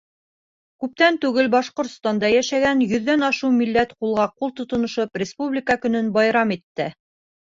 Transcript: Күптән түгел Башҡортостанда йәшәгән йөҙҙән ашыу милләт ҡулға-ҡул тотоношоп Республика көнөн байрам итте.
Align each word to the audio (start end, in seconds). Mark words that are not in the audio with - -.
Күптән 0.83 1.17
түгел 1.25 1.49
Башҡортостанда 1.55 2.31
йәшәгән 2.37 2.79
йөҙҙән 2.87 3.27
ашыу 3.29 3.51
милләт 3.59 3.93
ҡулға-ҡул 4.05 4.55
тотоношоп 4.61 5.21
Республика 5.25 5.77
көнөн 5.87 6.09
байрам 6.19 6.57
итте. 6.57 6.89